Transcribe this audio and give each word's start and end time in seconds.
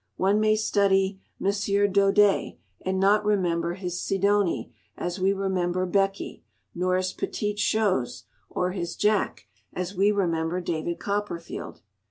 One 0.17 0.39
may 0.39 0.55
study 0.55 1.21
M. 1.39 1.45
Daudet, 1.93 2.57
and 2.83 2.99
not 2.99 3.23
remember 3.23 3.75
his 3.75 4.01
Sidonie 4.01 4.73
as 4.97 5.19
we 5.19 5.31
remember 5.31 5.85
Becky, 5.85 6.43
nor 6.73 6.97
his 6.97 7.13
Petit 7.13 7.53
Chose 7.53 8.23
or 8.49 8.71
his 8.71 8.95
Jack 8.95 9.45
as 9.73 9.93
we 9.93 10.11
remember 10.11 10.59
David 10.59 10.97
Copperfield. 10.99 11.81